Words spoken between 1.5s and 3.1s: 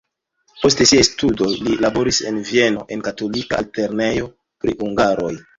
li laboris en Vieno en